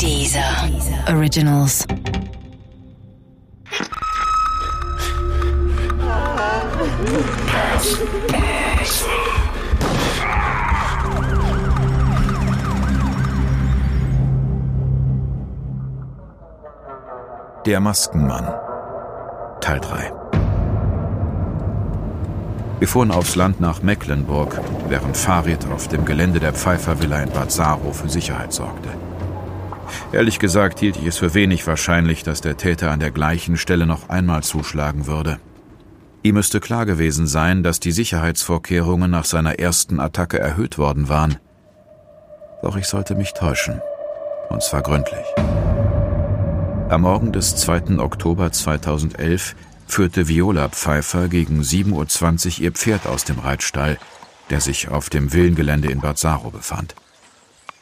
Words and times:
Dieser 0.00 0.40
Originals. 1.08 1.84
Der 17.66 17.80
Maskenmann 17.80 18.48
Teil 19.60 19.80
3 19.80 20.12
Wir 22.78 22.86
fuhren 22.86 23.10
aufs 23.10 23.34
Land 23.34 23.60
nach 23.60 23.82
Mecklenburg, 23.82 24.60
während 24.88 25.16
Farid 25.16 25.66
auf 25.74 25.88
dem 25.88 26.04
Gelände 26.04 26.38
der 26.38 26.52
Pfeiffer-Villa 26.52 27.20
in 27.20 27.30
Bad 27.30 27.50
Saro 27.50 27.92
für 27.92 28.08
Sicherheit 28.08 28.52
sorgte. 28.52 28.90
Ehrlich 30.12 30.38
gesagt 30.38 30.80
hielt 30.80 30.96
ich 30.96 31.06
es 31.06 31.18
für 31.18 31.34
wenig 31.34 31.66
wahrscheinlich, 31.66 32.22
dass 32.22 32.40
der 32.40 32.56
Täter 32.56 32.90
an 32.90 33.00
der 33.00 33.10
gleichen 33.10 33.56
Stelle 33.56 33.86
noch 33.86 34.08
einmal 34.08 34.42
zuschlagen 34.42 35.06
würde. 35.06 35.38
Ihm 36.22 36.34
müsste 36.34 36.60
klar 36.60 36.84
gewesen 36.84 37.26
sein, 37.26 37.62
dass 37.62 37.80
die 37.80 37.92
Sicherheitsvorkehrungen 37.92 39.10
nach 39.10 39.24
seiner 39.24 39.58
ersten 39.58 40.00
Attacke 40.00 40.38
erhöht 40.38 40.76
worden 40.78 41.08
waren. 41.08 41.36
Doch 42.62 42.76
ich 42.76 42.86
sollte 42.86 43.14
mich 43.14 43.34
täuschen. 43.34 43.80
Und 44.48 44.62
zwar 44.62 44.82
gründlich. 44.82 45.26
Am 46.88 47.02
Morgen 47.02 47.32
des 47.32 47.54
2. 47.56 47.98
Oktober 47.98 48.50
2011 48.50 49.54
führte 49.86 50.26
Viola 50.26 50.68
Pfeiffer 50.68 51.28
gegen 51.28 51.60
7.20 51.60 52.58
Uhr 52.58 52.64
ihr 52.64 52.72
Pferd 52.72 53.06
aus 53.06 53.24
dem 53.24 53.38
Reitstall, 53.38 53.98
der 54.50 54.60
sich 54.60 54.88
auf 54.88 55.10
dem 55.10 55.32
Villengelände 55.32 55.90
in 55.90 56.00
Bad 56.00 56.20
befand. 56.52 56.94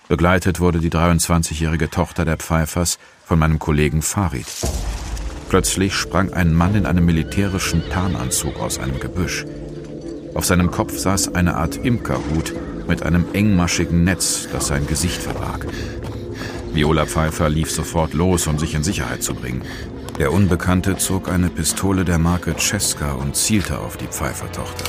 Begleitet 0.09 0.61
wurde 0.61 0.79
die 0.79 0.91
23-jährige 0.91 1.91
Tochter 1.91 2.25
der 2.25 2.37
Pfeiffers 2.37 2.99
von 3.25 3.41
meinem 3.41 3.59
Kollegen 3.59 4.03
Farid. 4.03 4.47
Plötzlich 5.49 5.95
sprang 5.95 6.33
ein 6.33 6.55
Mann 6.55 6.77
in 6.77 6.87
einem 6.87 7.05
militärischen 7.05 7.83
Tarnanzug 7.91 8.61
aus 8.61 8.79
einem 8.79 9.01
Gebüsch. 9.01 9.45
Auf 10.35 10.45
seinem 10.45 10.71
Kopf 10.71 10.97
saß 10.97 11.35
eine 11.35 11.57
Art 11.57 11.77
Imkerhut 11.85 12.55
mit 12.87 13.03
einem 13.03 13.25
engmaschigen 13.33 14.05
Netz, 14.05 14.49
das 14.53 14.69
sein 14.69 14.87
Gesicht 14.87 15.21
verbarg. 15.21 15.67
Viola 16.73 17.07
Pfeiffer 17.07 17.49
lief 17.49 17.73
sofort 17.73 18.15
los, 18.15 18.47
um 18.47 18.61
sich 18.61 18.75
in 18.75 18.85
Sicherheit 18.85 19.25
zu 19.25 19.35
bringen. 19.35 19.63
Der 20.21 20.33
Unbekannte 20.33 20.99
zog 20.99 21.29
eine 21.29 21.49
Pistole 21.49 22.05
der 22.05 22.19
Marke 22.19 22.55
Cesca 22.57 23.15
und 23.15 23.35
zielte 23.35 23.81
auf 23.81 23.97
die 23.97 24.07
Pfeiffer-Tochter. 24.07 24.85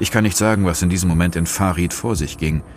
Ich 0.00 0.10
kann 0.10 0.24
nicht 0.24 0.36
sagen, 0.36 0.64
was 0.64 0.82
in 0.82 0.88
diesem 0.88 1.08
Moment 1.08 1.36
in 1.36 1.46
Farid 1.46 1.94
vor 1.94 2.16
sich 2.16 2.38
ging– 2.38 2.62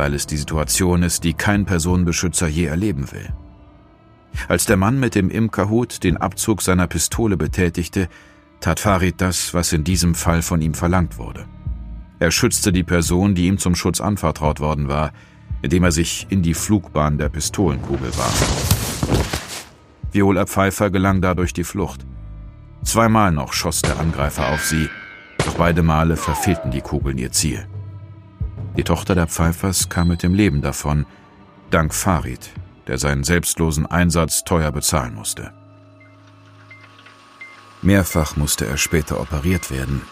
weil 0.00 0.14
es 0.14 0.26
die 0.26 0.38
Situation 0.38 1.02
ist, 1.02 1.24
die 1.24 1.34
kein 1.34 1.66
Personenbeschützer 1.66 2.48
je 2.48 2.64
erleben 2.64 3.12
will. 3.12 3.28
Als 4.48 4.64
der 4.64 4.78
Mann 4.78 4.98
mit 4.98 5.14
dem 5.14 5.28
Imkerhut 5.28 6.02
den 6.04 6.16
Abzug 6.16 6.62
seiner 6.62 6.86
Pistole 6.86 7.36
betätigte, 7.36 8.08
tat 8.60 8.80
Farid 8.80 9.20
das, 9.20 9.52
was 9.52 9.74
in 9.74 9.84
diesem 9.84 10.14
Fall 10.14 10.40
von 10.40 10.62
ihm 10.62 10.72
verlangt 10.72 11.18
wurde. 11.18 11.44
Er 12.18 12.30
schützte 12.30 12.72
die 12.72 12.82
Person, 12.82 13.34
die 13.34 13.46
ihm 13.46 13.58
zum 13.58 13.74
Schutz 13.74 14.00
anvertraut 14.00 14.58
worden 14.60 14.88
war, 14.88 15.12
indem 15.60 15.84
er 15.84 15.92
sich 15.92 16.26
in 16.30 16.40
die 16.40 16.54
Flugbahn 16.54 17.18
der 17.18 17.28
Pistolenkugel 17.28 18.16
warf. 18.16 19.04
Viola 20.12 20.46
Pfeiffer 20.46 20.88
gelang 20.88 21.20
dadurch 21.20 21.52
die 21.52 21.64
Flucht. 21.64 22.06
Zweimal 22.84 23.32
noch 23.32 23.52
schoss 23.52 23.82
der 23.82 24.00
Angreifer 24.00 24.48
auf 24.48 24.64
sie, 24.64 24.88
doch 25.44 25.56
beide 25.56 25.82
Male 25.82 26.16
verfehlten 26.16 26.70
die 26.70 26.80
Kugeln 26.80 27.18
ihr 27.18 27.32
Ziel. 27.32 27.66
Die 28.76 28.84
Tochter 28.84 29.14
der 29.14 29.26
Pfeifers 29.26 29.88
kam 29.88 30.08
mit 30.08 30.22
dem 30.22 30.34
Leben 30.34 30.62
davon, 30.62 31.06
dank 31.70 31.92
Farid, 31.92 32.50
der 32.86 32.98
seinen 32.98 33.24
selbstlosen 33.24 33.86
Einsatz 33.86 34.44
teuer 34.44 34.72
bezahlen 34.72 35.14
musste. 35.14 35.52
Mehrfach 37.82 38.36
musste 38.36 38.66
er 38.66 38.76
später 38.76 39.20
operiert 39.20 39.70
werden. 39.70 40.02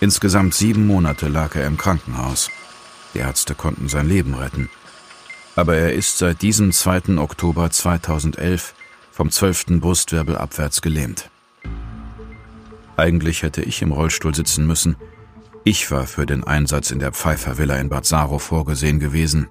Insgesamt 0.00 0.54
sieben 0.54 0.86
Monate 0.86 1.28
lag 1.28 1.56
er 1.56 1.66
im 1.66 1.76
Krankenhaus. 1.76 2.50
Die 3.14 3.18
Ärzte 3.18 3.54
konnten 3.54 3.88
sein 3.88 4.08
Leben 4.08 4.34
retten. 4.34 4.70
Aber 5.56 5.76
er 5.76 5.92
ist 5.92 6.18
seit 6.18 6.42
diesem 6.42 6.70
2. 6.70 7.18
Oktober 7.18 7.70
2011 7.70 8.74
vom 9.10 9.30
12. 9.30 9.80
Brustwirbel 9.80 10.36
abwärts 10.36 10.80
gelähmt. 10.80 11.28
Eigentlich 12.96 13.42
hätte 13.42 13.62
ich 13.62 13.82
im 13.82 13.92
Rollstuhl 13.92 14.34
sitzen 14.34 14.66
müssen, 14.66 14.96
ich 15.68 15.90
war 15.90 16.06
für 16.06 16.24
den 16.24 16.44
Einsatz 16.44 16.90
in 16.90 16.98
der 16.98 17.12
Pfeiffer-Villa 17.12 17.76
in 17.76 17.90
Bad 17.90 18.06
Saro 18.06 18.38
vorgesehen 18.38 19.00
gewesen. 19.00 19.48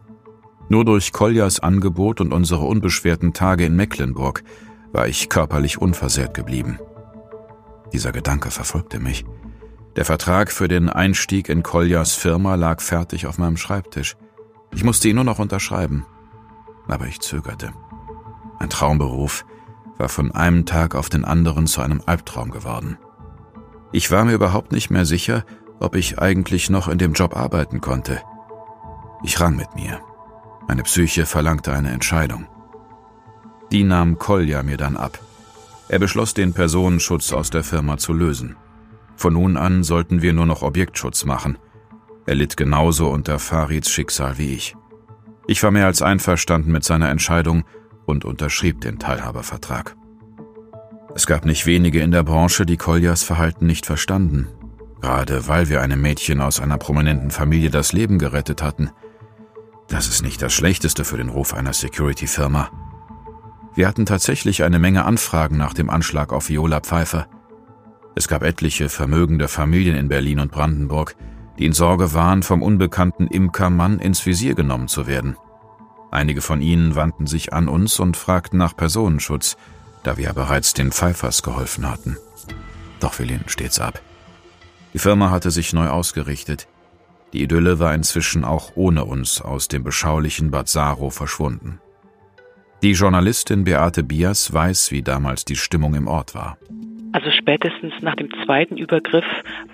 Nur 0.67 0.83
durch 0.83 1.11
Koljas 1.11 1.59
Angebot 1.59 2.21
und 2.21 2.33
unsere 2.33 2.65
unbeschwerten 2.65 3.33
Tage 3.33 3.67
in 3.67 3.75
Mecklenburg 3.75 4.43
war 4.91 5.07
ich 5.07 5.29
körperlich 5.29 5.79
unversehrt 5.79 6.33
geblieben. 6.33 6.79
Dieser 7.93 8.11
Gedanke 8.11 8.49
verfolgte 8.49 8.99
mich. 8.99 9.25
Der 9.95 10.05
Vertrag 10.05 10.51
für 10.51 10.67
den 10.67 10.89
Einstieg 10.89 11.49
in 11.49 11.61
Koljas 11.61 12.15
Firma 12.15 12.55
lag 12.55 12.81
fertig 12.81 13.27
auf 13.27 13.37
meinem 13.37 13.57
Schreibtisch. 13.57 14.17
Ich 14.73 14.83
musste 14.83 15.09
ihn 15.09 15.17
nur 15.17 15.23
noch 15.23 15.37
unterschreiben. 15.37 16.03
Aber 16.87 17.05
ich 17.05 17.19
zögerte. 17.19 17.73
Mein 18.59 18.71
Traumberuf 18.71 19.45
war 19.99 20.09
von 20.09 20.31
einem 20.31 20.65
Tag 20.65 20.95
auf 20.95 21.09
den 21.09 21.25
anderen 21.25 21.67
zu 21.67 21.81
einem 21.81 22.01
Albtraum 22.07 22.49
geworden. 22.49 22.97
Ich 23.91 24.09
war 24.09 24.25
mir 24.25 24.33
überhaupt 24.33 24.71
nicht 24.71 24.89
mehr 24.89 25.05
sicher, 25.05 25.45
ob 25.79 25.95
ich 25.95 26.19
eigentlich 26.19 26.69
noch 26.69 26.87
in 26.87 26.97
dem 26.97 27.13
Job 27.13 27.35
arbeiten 27.35 27.81
konnte. 27.81 28.21
Ich 29.23 29.39
rang 29.39 29.55
mit 29.55 29.75
mir. 29.75 29.99
Meine 30.67 30.83
Psyche 30.83 31.25
verlangte 31.25 31.73
eine 31.73 31.91
Entscheidung. 31.91 32.47
Die 33.71 33.83
nahm 33.83 34.17
Kolja 34.17 34.63
mir 34.63 34.77
dann 34.77 34.97
ab. 34.97 35.19
Er 35.89 35.99
beschloss, 35.99 36.33
den 36.33 36.53
Personenschutz 36.53 37.31
aus 37.31 37.49
der 37.49 37.63
Firma 37.63 37.97
zu 37.97 38.13
lösen. 38.13 38.55
Von 39.15 39.33
nun 39.33 39.57
an 39.57 39.83
sollten 39.83 40.21
wir 40.21 40.33
nur 40.33 40.45
noch 40.45 40.61
Objektschutz 40.61 41.25
machen. 41.25 41.57
Er 42.25 42.35
litt 42.35 42.57
genauso 42.57 43.09
unter 43.09 43.39
Farids 43.39 43.89
Schicksal 43.89 44.37
wie 44.37 44.53
ich. 44.53 44.75
Ich 45.47 45.63
war 45.63 45.71
mehr 45.71 45.85
als 45.85 46.01
einverstanden 46.01 46.71
mit 46.71 46.83
seiner 46.83 47.09
Entscheidung 47.09 47.63
und 48.05 48.25
unterschrieb 48.25 48.81
den 48.81 48.99
Teilhabervertrag. 48.99 49.95
Es 51.15 51.25
gab 51.25 51.45
nicht 51.45 51.65
wenige 51.65 52.01
in 52.01 52.11
der 52.11 52.23
Branche, 52.23 52.65
die 52.65 52.77
Koljas 52.77 53.23
Verhalten 53.23 53.65
nicht 53.65 53.85
verstanden 53.85 54.47
gerade 55.01 55.47
weil 55.47 55.69
wir 55.69 55.81
einem 55.81 56.01
Mädchen 56.01 56.41
aus 56.41 56.59
einer 56.59 56.77
prominenten 56.77 57.31
Familie 57.31 57.69
das 57.69 57.93
Leben 57.93 58.19
gerettet 58.19 58.61
hatten. 58.61 58.91
Das 59.87 60.07
ist 60.07 60.21
nicht 60.21 60.41
das 60.41 60.53
Schlechteste 60.53 61.05
für 61.05 61.17
den 61.17 61.29
Ruf 61.29 61.53
einer 61.53 61.73
Security-Firma. 61.73 62.71
Wir 63.73 63.87
hatten 63.87 64.05
tatsächlich 64.05 64.63
eine 64.63 64.79
Menge 64.79 65.05
Anfragen 65.05 65.57
nach 65.57 65.73
dem 65.73 65.89
Anschlag 65.89 66.33
auf 66.33 66.49
Viola 66.49 66.81
Pfeiffer. 66.81 67.27
Es 68.15 68.27
gab 68.27 68.43
etliche 68.43 68.89
vermögende 68.89 69.47
Familien 69.47 69.95
in 69.95 70.07
Berlin 70.07 70.39
und 70.39 70.51
Brandenburg, 70.51 71.15
die 71.59 71.65
in 71.65 71.73
Sorge 71.73 72.13
waren, 72.13 72.43
vom 72.43 72.61
unbekannten 72.61 73.27
Imkermann 73.27 73.99
ins 73.99 74.25
Visier 74.25 74.55
genommen 74.55 74.87
zu 74.87 75.07
werden. 75.07 75.37
Einige 76.09 76.41
von 76.41 76.61
ihnen 76.61 76.95
wandten 76.95 77.27
sich 77.27 77.53
an 77.53 77.67
uns 77.67 77.99
und 77.99 78.17
fragten 78.17 78.57
nach 78.57 78.75
Personenschutz, 78.75 79.57
da 80.03 80.17
wir 80.17 80.25
ja 80.25 80.33
bereits 80.33 80.73
den 80.73 80.91
Pfeifers 80.91 81.43
geholfen 81.43 81.89
hatten. 81.89 82.17
Doch 82.99 83.19
wir 83.19 83.25
lehnten 83.25 83.49
stets 83.49 83.79
ab. 83.79 84.01
Die 84.97 85.01
Firma 85.03 85.29
hatte 85.29 85.51
sich 85.51 85.73
neu 85.73 85.89
ausgerichtet. 85.89 86.67
Die 87.31 87.43
Idylle 87.43 87.77
war 87.77 87.93
inzwischen 87.93 88.43
auch 88.43 88.71
ohne 88.73 89.05
uns 89.05 89.41
aus 89.41 89.67
dem 89.67 89.83
beschaulichen 89.83 90.49
Bad 90.49 90.69
Saro 90.69 91.11
verschwunden. 91.11 91.79
Die 92.81 92.93
Journalistin 92.93 93.63
Beate 93.63 94.01
Bias 94.01 94.51
weiß, 94.51 94.89
wie 94.89 95.03
damals 95.03 95.45
die 95.45 95.55
Stimmung 95.55 95.93
im 95.93 96.07
Ort 96.07 96.33
war. 96.33 96.57
Also 97.13 97.31
spätestens 97.31 97.93
nach 98.01 98.15
dem 98.15 98.29
zweiten 98.43 98.77
Übergriff 98.77 99.25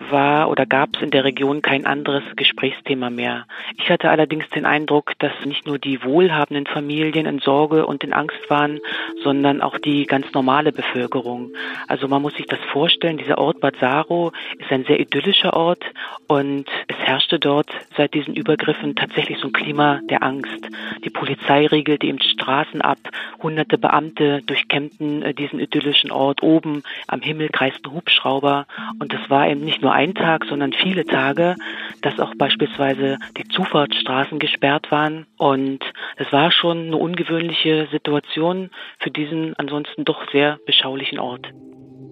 war 0.09 0.49
oder 0.49 0.65
gab 0.65 0.95
es 0.95 1.01
in 1.01 1.11
der 1.11 1.23
Region 1.23 1.61
kein 1.61 1.85
anderes 1.85 2.23
Gesprächsthema 2.35 3.09
mehr. 3.09 3.45
Ich 3.77 3.89
hatte 3.89 4.09
allerdings 4.09 4.47
den 4.49 4.65
Eindruck, 4.65 5.13
dass 5.19 5.31
nicht 5.45 5.65
nur 5.65 5.79
die 5.79 6.03
wohlhabenden 6.03 6.67
Familien 6.67 7.25
in 7.25 7.39
Sorge 7.39 7.85
und 7.85 8.03
in 8.03 8.13
Angst 8.13 8.49
waren, 8.49 8.79
sondern 9.23 9.61
auch 9.61 9.77
die 9.77 10.05
ganz 10.05 10.31
normale 10.33 10.71
Bevölkerung. 10.71 11.53
Also 11.87 12.07
man 12.07 12.21
muss 12.21 12.35
sich 12.35 12.45
das 12.45 12.59
vorstellen, 12.71 13.17
dieser 13.17 13.37
Ort 13.37 13.59
Bad 13.59 13.75
Saro 13.79 14.31
ist 14.59 14.71
ein 14.71 14.85
sehr 14.85 14.99
idyllischer 14.99 15.53
Ort 15.53 15.83
und 16.27 16.65
herrschte 17.13 17.37
dort 17.37 17.69
seit 17.95 18.15
diesen 18.15 18.33
Übergriffen 18.33 18.95
tatsächlich 18.95 19.37
so 19.37 19.47
ein 19.47 19.53
Klima 19.53 20.01
der 20.09 20.23
Angst. 20.23 20.67
Die 21.05 21.11
Polizei 21.11 21.67
regelte 21.67 22.07
eben 22.07 22.19
Straßen 22.19 22.81
ab, 22.81 22.97
hunderte 23.41 23.77
Beamte 23.77 24.41
durchkämmten 24.41 25.21
äh, 25.21 25.33
diesen 25.35 25.59
idyllischen 25.59 26.11
Ort 26.11 26.41
oben 26.41 26.81
am 27.07 27.21
Himmel 27.21 27.49
kreisten 27.49 27.91
Hubschrauber 27.91 28.65
und 28.97 29.13
es 29.13 29.29
war 29.29 29.47
eben 29.47 29.61
nicht 29.61 29.83
nur 29.83 29.93
ein 29.93 30.15
Tag, 30.15 30.45
sondern 30.45 30.73
viele 30.73 31.05
Tage, 31.05 31.55
dass 32.01 32.19
auch 32.19 32.33
beispielsweise 32.35 33.19
die 33.37 33.47
Zufahrtsstraßen 33.47 34.39
gesperrt 34.39 34.89
waren 34.89 35.27
und 35.37 35.83
es 36.15 36.31
war 36.31 36.51
schon 36.51 36.87
eine 36.87 36.97
ungewöhnliche 36.97 37.87
Situation 37.91 38.71
für 38.97 39.11
diesen 39.11 39.55
ansonsten 39.57 40.03
doch 40.03 40.31
sehr 40.31 40.57
beschaulichen 40.65 41.19
Ort. 41.19 41.47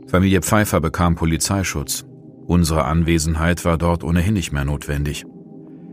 Familie 0.07 0.42
Pfeiffer 0.42 0.80
bekam 0.80 1.15
Polizeischutz. 1.15 2.06
Unsere 2.47 2.85
Anwesenheit 2.85 3.63
war 3.65 3.77
dort 3.77 4.03
ohnehin 4.03 4.33
nicht 4.33 4.51
mehr 4.51 4.65
notwendig. 4.65 5.25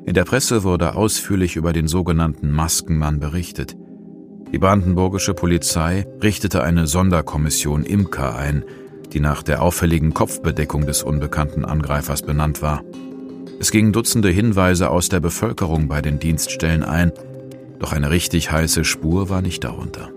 In 0.07 0.15
der 0.15 0.25
Presse 0.25 0.65
wurde 0.65 0.95
ausführlich 0.95 1.57
über 1.57 1.73
den 1.73 1.87
sogenannten 1.87 2.51
Maskenmann 2.51 3.21
berichtet. 3.21 3.77
Die 4.53 4.59
brandenburgische 4.59 5.35
Polizei 5.35 6.07
richtete 6.23 6.63
eine 6.63 6.87
Sonderkommission 6.87 7.85
Imker 7.85 8.35
ein, 8.35 8.65
die 9.13 9.21
nach 9.21 9.43
der 9.43 9.63
auffälligen 9.63 10.15
Kopfbedeckung 10.15 10.87
des 10.87 11.03
unbekannten 11.03 11.65
Angreifers 11.65 12.23
benannt 12.23 12.63
war. 12.63 12.83
Es 13.61 13.71
gingen 13.71 13.93
Dutzende 13.93 14.31
Hinweise 14.31 14.91
aus 14.91 15.09
der 15.09 15.21
Bevölkerung 15.21 15.89
bei 15.89 16.01
den 16.01 16.19
Dienststellen 16.19 16.83
ein, 16.83 17.13
doch 17.79 17.93
eine 17.93 18.11
richtig 18.11 18.51
heiße 18.51 18.85
Spur 18.85 19.29
war 19.29 19.43
nicht 19.43 19.65
darunter. 19.65 20.11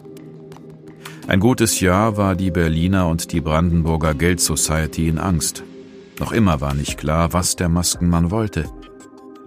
Ein 1.28 1.39
gutes 1.39 1.80
Jahr 1.80 2.18
war 2.18 2.36
die 2.36 2.51
Berliner 2.51 3.07
und 3.07 3.31
die 3.31 3.42
Brandenburger 3.42 4.13
Geld 4.13 4.39
Society 4.39 5.07
in 5.07 5.18
Angst. 5.18 5.63
Noch 6.21 6.31
immer 6.33 6.62
war 6.62 6.75
nicht 6.75 7.00
klar, 7.00 7.33
was 7.33 7.56
der 7.56 7.68
Maskenmann 7.68 8.29
wollte. 8.29 8.69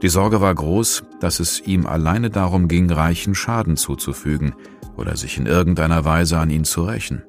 Die 0.02 0.08
Sorge 0.08 0.40
war 0.40 0.52
groß, 0.52 1.04
dass 1.20 1.38
es 1.38 1.60
ihm 1.60 1.86
alleine 1.86 2.30
darum 2.30 2.66
ging, 2.66 2.90
Reichen 2.90 3.36
Schaden 3.36 3.76
zuzufügen 3.76 4.56
oder 4.96 5.16
sich 5.16 5.38
in 5.38 5.46
irgendeiner 5.46 6.04
Weise 6.04 6.36
an 6.36 6.50
ihn 6.50 6.64
zu 6.64 6.82
rächen. 6.82 7.22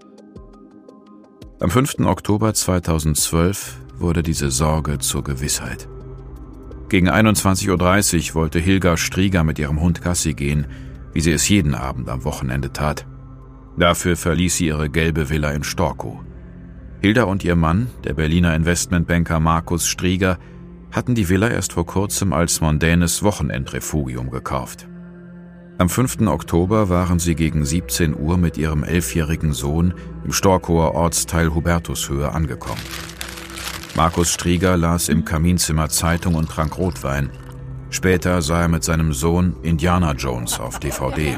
Am 1.59 1.69
5. 1.69 2.00
Oktober 2.06 2.56
2012 2.56 3.77
wurde 4.00 4.24
diese 4.24 4.50
Sorge 4.50 4.97
zur 4.97 5.24
Gewissheit. 5.24 5.88
Gegen 6.89 7.12
21.30 7.12 8.30
Uhr 8.30 8.36
wollte 8.36 8.57
Hilga 8.57 8.97
Strieger 8.97 9.44
mit 9.44 9.59
ihrem 9.59 9.80
Hund 9.80 10.01
Gassi 10.01 10.33
gehen, 10.33 10.65
wie 11.13 11.21
sie 11.21 11.31
es 11.31 11.47
jeden 11.47 11.75
Abend 11.75 12.09
am 12.09 12.24
Wochenende 12.24 12.74
tat. 12.74 13.06
Dafür 13.77 14.18
verließ 14.18 14.57
sie 14.57 14.65
ihre 14.65 14.89
gelbe 14.89 15.30
Villa 15.30 15.51
in 15.51 15.63
Storkow. 15.63 16.18
Hilda 17.06 17.25
und 17.25 17.44
ihr 17.44 17.56
Mann, 17.56 17.90
der 18.04 18.16
Berliner 18.16 18.56
Investmentbanker 18.56 19.40
Markus 19.40 19.88
Strieger, 19.88 20.40
hatten 20.92 21.13
die 21.13 21.30
Villa 21.30 21.50
erst 21.50 21.74
vor 21.74 21.86
kurzem 21.86 22.34
als 22.34 22.62
mondänes 22.62 23.22
Wochenendrefugium 23.22 24.31
gekauft. 24.31 24.88
Am 25.78 25.88
5. 25.88 26.22
Oktober 26.22 26.90
waren 26.90 27.19
sie 27.19 27.36
gegen 27.36 27.63
17 27.63 28.16
Uhr 28.19 28.40
mit 28.40 28.57
ihrem 28.57 28.84
elfjährigen 28.84 29.54
Sohn 29.54 29.94
im 30.24 30.31
Storkower 30.31 30.96
Ortsteil 30.96 31.54
Hubertushöhe 31.54 32.31
angekommen. 32.31 32.81
Markus 33.96 34.31
Strieger 34.31 34.75
las 34.75 35.07
im 35.07 35.25
Kaminzimmer 35.25 35.90
Zeitung 35.90 36.34
und 36.34 36.50
trank 36.50 36.75
Rotwein. 36.75 37.30
Später 37.92 38.42
sah 38.42 38.63
er 38.63 38.68
mit 38.68 38.84
seinem 38.84 39.13
Sohn 39.13 39.57
Indiana 39.62 40.13
Jones 40.13 40.60
auf 40.60 40.80
DVD. 40.80 41.38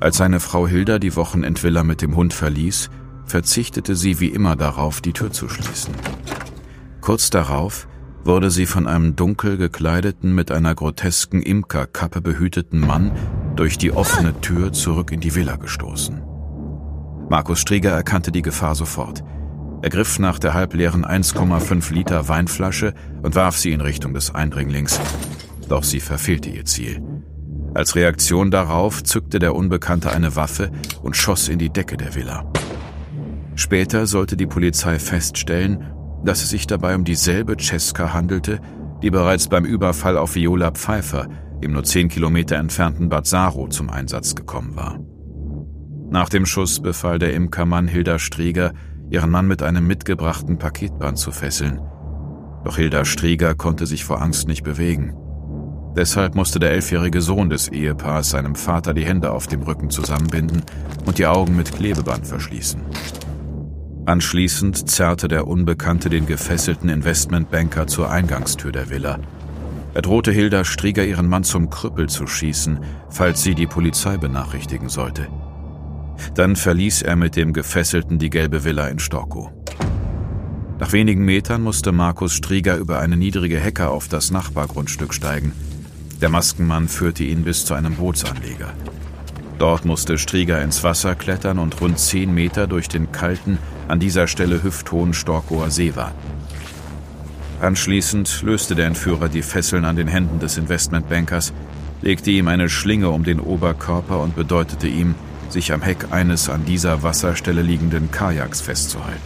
Als 0.00 0.16
seine 0.16 0.40
Frau 0.40 0.66
Hilda 0.66 0.98
die 0.98 1.16
Wochenendvilla 1.16 1.84
mit 1.84 2.00
dem 2.00 2.16
Hund 2.16 2.32
verließ, 2.32 2.88
verzichtete 3.28 3.94
sie 3.94 4.20
wie 4.20 4.28
immer 4.28 4.56
darauf, 4.56 5.00
die 5.00 5.12
Tür 5.12 5.30
zu 5.30 5.48
schließen. 5.48 5.94
Kurz 7.00 7.30
darauf 7.30 7.88
wurde 8.24 8.50
sie 8.50 8.66
von 8.66 8.86
einem 8.86 9.16
dunkel 9.16 9.56
gekleideten, 9.56 10.34
mit 10.34 10.50
einer 10.50 10.74
grotesken 10.74 11.42
Imkerkappe 11.42 12.20
behüteten 12.20 12.80
Mann 12.80 13.12
durch 13.56 13.78
die 13.78 13.92
offene 13.92 14.38
Tür 14.40 14.72
zurück 14.72 15.12
in 15.12 15.20
die 15.20 15.34
Villa 15.34 15.56
gestoßen. 15.56 16.22
Markus 17.30 17.60
Strieger 17.60 17.90
erkannte 17.90 18.32
die 18.32 18.42
Gefahr 18.42 18.74
sofort. 18.74 19.22
Er 19.80 19.90
griff 19.90 20.18
nach 20.18 20.38
der 20.38 20.54
halbleeren 20.54 21.04
1,5 21.04 21.92
Liter 21.92 22.28
Weinflasche 22.28 22.94
und 23.22 23.34
warf 23.34 23.56
sie 23.56 23.72
in 23.72 23.80
Richtung 23.80 24.12
des 24.12 24.34
Eindringlings. 24.34 24.98
Doch 25.68 25.84
sie 25.84 26.00
verfehlte 26.00 26.50
ihr 26.50 26.64
Ziel. 26.64 27.02
Als 27.74 27.94
Reaktion 27.94 28.50
darauf 28.50 29.04
zückte 29.04 29.38
der 29.38 29.54
Unbekannte 29.54 30.10
eine 30.10 30.34
Waffe 30.36 30.72
und 31.02 31.16
schoss 31.16 31.48
in 31.48 31.58
die 31.58 31.70
Decke 31.70 31.96
der 31.96 32.14
Villa. 32.14 32.50
Später 33.58 34.06
sollte 34.06 34.36
die 34.36 34.46
Polizei 34.46 35.00
feststellen, 35.00 35.84
dass 36.24 36.44
es 36.44 36.50
sich 36.50 36.68
dabei 36.68 36.94
um 36.94 37.02
dieselbe 37.02 37.56
Cesca 37.58 38.12
handelte, 38.12 38.60
die 39.02 39.10
bereits 39.10 39.48
beim 39.48 39.64
Überfall 39.64 40.16
auf 40.16 40.36
Viola 40.36 40.70
Pfeiffer 40.70 41.28
im 41.60 41.72
nur 41.72 41.82
zehn 41.82 42.08
Kilometer 42.08 42.54
entfernten 42.54 43.08
Bad 43.08 43.26
Saro 43.26 43.66
zum 43.66 43.90
Einsatz 43.90 44.36
gekommen 44.36 44.76
war. 44.76 45.00
Nach 46.08 46.28
dem 46.28 46.46
Schuss 46.46 46.78
befahl 46.78 47.18
der 47.18 47.34
Imkermann 47.34 47.88
Hilda 47.88 48.20
Strieger, 48.20 48.74
ihren 49.10 49.30
Mann 49.30 49.48
mit 49.48 49.64
einem 49.64 49.88
mitgebrachten 49.88 50.58
Paketband 50.58 51.18
zu 51.18 51.32
fesseln. 51.32 51.80
Doch 52.62 52.76
Hilda 52.76 53.04
Strieger 53.04 53.56
konnte 53.56 53.86
sich 53.86 54.04
vor 54.04 54.22
Angst 54.22 54.46
nicht 54.46 54.62
bewegen. 54.62 55.16
Deshalb 55.96 56.36
musste 56.36 56.60
der 56.60 56.70
elfjährige 56.70 57.20
Sohn 57.20 57.50
des 57.50 57.66
Ehepaars 57.66 58.30
seinem 58.30 58.54
Vater 58.54 58.94
die 58.94 59.04
Hände 59.04 59.32
auf 59.32 59.48
dem 59.48 59.62
Rücken 59.62 59.90
zusammenbinden 59.90 60.62
und 61.06 61.18
die 61.18 61.26
Augen 61.26 61.56
mit 61.56 61.72
Klebeband 61.72 62.24
verschließen. 62.24 62.82
Anschließend 64.08 64.88
zerrte 64.88 65.28
der 65.28 65.46
Unbekannte 65.46 66.08
den 66.08 66.24
gefesselten 66.24 66.88
Investmentbanker 66.88 67.86
zur 67.86 68.10
Eingangstür 68.10 68.72
der 68.72 68.88
Villa. 68.88 69.18
Er 69.92 70.00
drohte 70.00 70.32
Hilda 70.32 70.64
Strieger, 70.64 71.04
ihren 71.04 71.28
Mann 71.28 71.44
zum 71.44 71.68
Krüppel 71.68 72.08
zu 72.08 72.26
schießen, 72.26 72.80
falls 73.10 73.42
sie 73.42 73.54
die 73.54 73.66
Polizei 73.66 74.16
benachrichtigen 74.16 74.88
sollte. 74.88 75.28
Dann 76.34 76.56
verließ 76.56 77.02
er 77.02 77.16
mit 77.16 77.36
dem 77.36 77.52
Gefesselten 77.52 78.18
die 78.18 78.30
gelbe 78.30 78.64
Villa 78.64 78.88
in 78.88 78.98
Storkow. 78.98 79.50
Nach 80.80 80.92
wenigen 80.92 81.26
Metern 81.26 81.60
musste 81.60 81.92
Markus 81.92 82.32
Strieger 82.32 82.78
über 82.78 83.00
eine 83.00 83.18
niedrige 83.18 83.60
Hecke 83.60 83.90
auf 83.90 84.08
das 84.08 84.30
Nachbargrundstück 84.30 85.12
steigen. 85.12 85.52
Der 86.22 86.30
Maskenmann 86.30 86.88
führte 86.88 87.24
ihn 87.24 87.44
bis 87.44 87.66
zu 87.66 87.74
einem 87.74 87.96
Bootsanleger. 87.96 88.72
Dort 89.58 89.84
musste 89.84 90.18
Strieger 90.18 90.62
ins 90.62 90.84
Wasser 90.84 91.16
klettern 91.16 91.58
und 91.58 91.80
rund 91.80 91.98
zehn 91.98 92.32
Meter 92.32 92.68
durch 92.68 92.88
den 92.88 93.10
kalten, 93.10 93.58
an 93.88 93.98
dieser 93.98 94.28
Stelle 94.28 94.62
hüfthohen 94.62 95.14
Storkower 95.14 95.70
See 95.70 95.96
warten. 95.96 96.16
Anschließend 97.60 98.42
löste 98.42 98.76
der 98.76 98.86
Entführer 98.86 99.28
die 99.28 99.42
Fesseln 99.42 99.84
an 99.84 99.96
den 99.96 100.06
Händen 100.06 100.38
des 100.38 100.58
Investmentbankers, 100.58 101.52
legte 102.02 102.30
ihm 102.30 102.46
eine 102.46 102.68
Schlinge 102.68 103.10
um 103.10 103.24
den 103.24 103.40
Oberkörper 103.40 104.20
und 104.20 104.36
bedeutete 104.36 104.86
ihm, 104.86 105.16
sich 105.48 105.72
am 105.72 105.82
Heck 105.82 106.12
eines 106.12 106.48
an 106.48 106.64
dieser 106.64 107.02
Wasserstelle 107.02 107.62
liegenden 107.62 108.12
Kajaks 108.12 108.60
festzuhalten. 108.60 109.20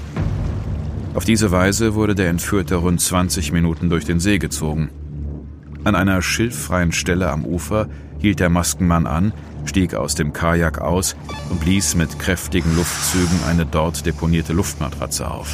Auf 1.15 1.27
diese 1.27 1.51
Weise 1.51 1.95
wurde 1.95 2.15
der 2.15 2.31
Entführte 2.31 2.77
rund 2.77 3.03
20 3.03 3.53
Minuten 3.53 3.91
durch 3.91 4.07
den 4.07 4.19
See 4.19 4.39
gezogen. 4.39 4.89
An 5.85 5.97
einer 5.97 6.23
schilffreien 6.23 6.93
Stelle 6.93 7.31
am 7.31 7.45
Ufer 7.45 7.89
hielt 8.21 8.39
der 8.39 8.51
Maskenmann 8.51 9.07
an, 9.07 9.33
stieg 9.65 9.95
aus 9.95 10.15
dem 10.15 10.33
Kajak 10.33 10.81
aus 10.81 11.17
und 11.51 11.61
blies 11.61 11.97
mit 11.97 12.21
kräftigen 12.21 12.77
Luftzügen 12.77 13.41
eine 13.49 13.67
dort 13.67 14.07
deponierte 14.07 14.53
Luftmatratze 14.53 15.29
auf. 15.29 15.49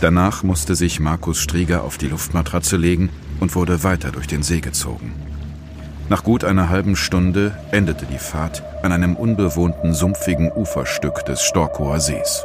Danach 0.00 0.42
musste 0.42 0.74
sich 0.74 0.98
Markus 0.98 1.38
Strieger 1.40 1.84
auf 1.84 1.96
die 1.96 2.08
Luftmatratze 2.08 2.76
legen 2.76 3.10
und 3.38 3.54
wurde 3.54 3.84
weiter 3.84 4.10
durch 4.10 4.26
den 4.26 4.42
See 4.42 4.60
gezogen. 4.60 5.12
Nach 6.08 6.24
gut 6.24 6.42
einer 6.42 6.68
halben 6.68 6.96
Stunde 6.96 7.56
endete 7.70 8.06
die 8.06 8.18
Fahrt 8.18 8.64
an 8.82 8.90
einem 8.90 9.14
unbewohnten, 9.14 9.94
sumpfigen 9.94 10.50
Uferstück 10.50 11.24
des 11.24 11.42
Storkower 11.42 12.00
Sees. 12.00 12.44